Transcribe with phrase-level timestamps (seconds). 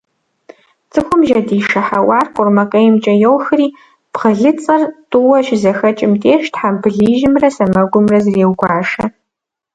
[0.91, 3.67] Цӏыхум жьэдишэ хьэуар къурмакъеймкӏэ йохри,
[4.13, 9.05] бгъэлыцӏыр тӏууэ щызэхэкӏым деж тхьэмбыл ижьымрэ сэмэгумрэ зреугуашэ.